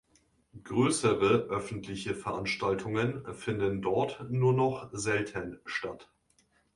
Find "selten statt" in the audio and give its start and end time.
4.93-6.09